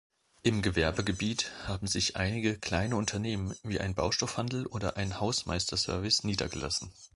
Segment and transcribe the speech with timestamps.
[0.41, 6.91] Im Gewerbegebiet haben sich einige kleine Unternehmen, wie ein Baustoffhandel oder ein Hausmeister-Service niedergelassen.